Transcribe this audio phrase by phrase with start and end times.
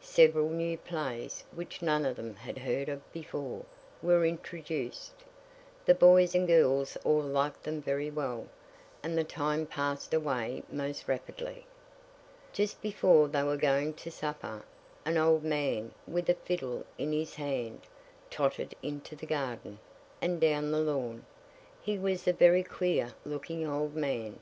[0.00, 3.64] Several new plays, which none of them had heard of before,
[4.02, 5.12] were introduced.
[5.86, 8.48] The boys and girls all liked them very well,
[9.04, 11.64] and the time passed away most rapidly.
[12.52, 14.64] Just before they were going to supper,
[15.04, 17.82] an old man, with a fiddle in his hand,
[18.30, 19.78] tottered into the garden,
[20.20, 21.24] and down the lawn.
[21.80, 24.40] He was a very queer looking old man.